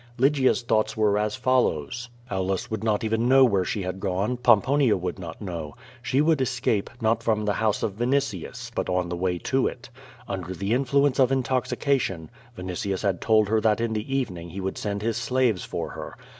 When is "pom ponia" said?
4.35-4.99